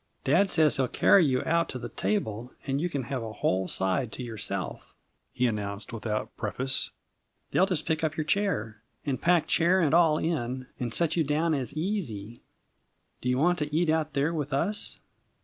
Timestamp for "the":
1.77-1.87